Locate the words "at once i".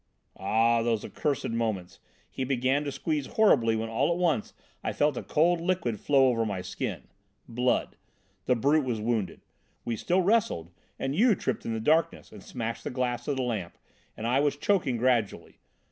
4.11-4.93